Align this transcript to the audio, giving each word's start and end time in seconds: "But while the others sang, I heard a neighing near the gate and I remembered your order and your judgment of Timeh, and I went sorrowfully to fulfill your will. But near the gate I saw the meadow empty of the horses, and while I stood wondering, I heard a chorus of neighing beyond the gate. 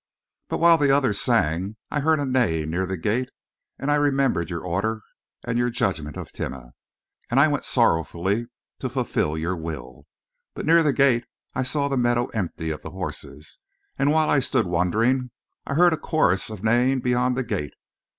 "But 0.49 0.57
while 0.59 0.79
the 0.79 0.89
others 0.89 1.21
sang, 1.21 1.75
I 1.91 1.99
heard 1.99 2.19
a 2.19 2.25
neighing 2.25 2.71
near 2.71 2.87
the 2.87 2.97
gate 2.97 3.29
and 3.77 3.91
I 3.91 3.95
remembered 3.97 4.49
your 4.49 4.65
order 4.65 5.03
and 5.43 5.59
your 5.59 5.69
judgment 5.69 6.17
of 6.17 6.31
Timeh, 6.33 6.71
and 7.29 7.39
I 7.39 7.47
went 7.47 7.65
sorrowfully 7.65 8.47
to 8.79 8.89
fulfill 8.89 9.37
your 9.37 9.55
will. 9.55 10.07
But 10.55 10.65
near 10.65 10.81
the 10.81 10.91
gate 10.91 11.25
I 11.53 11.61
saw 11.61 11.87
the 11.87 11.97
meadow 11.97 12.29
empty 12.29 12.71
of 12.71 12.81
the 12.81 12.89
horses, 12.89 13.59
and 13.95 14.11
while 14.11 14.27
I 14.31 14.39
stood 14.39 14.65
wondering, 14.65 15.29
I 15.67 15.75
heard 15.75 15.93
a 15.93 15.97
chorus 15.97 16.49
of 16.49 16.63
neighing 16.63 17.01
beyond 17.01 17.37
the 17.37 17.43
gate. 17.43 17.75